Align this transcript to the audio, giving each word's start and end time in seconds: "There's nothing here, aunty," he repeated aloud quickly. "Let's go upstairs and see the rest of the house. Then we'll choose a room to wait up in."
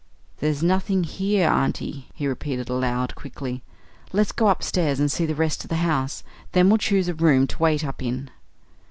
"There's 0.39 0.63
nothing 0.63 1.03
here, 1.03 1.47
aunty," 1.47 2.07
he 2.15 2.25
repeated 2.25 2.69
aloud 2.71 3.13
quickly. 3.13 3.61
"Let's 4.11 4.31
go 4.31 4.47
upstairs 4.49 4.99
and 4.99 5.11
see 5.11 5.27
the 5.27 5.35
rest 5.35 5.63
of 5.63 5.69
the 5.69 5.75
house. 5.85 6.23
Then 6.53 6.69
we'll 6.69 6.79
choose 6.79 7.07
a 7.07 7.13
room 7.13 7.45
to 7.45 7.59
wait 7.59 7.85
up 7.85 8.01
in." 8.01 8.31